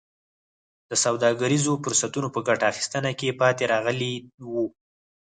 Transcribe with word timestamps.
د 0.89 0.91
سوداګریزو 1.03 1.73
فرصتونو 1.83 2.27
په 2.35 2.39
ګټه 2.47 2.65
اخیستنه 2.71 3.11
کې 3.19 3.37
پاتې 3.41 3.63
راغلي 3.73 4.13
وو. 4.51 4.65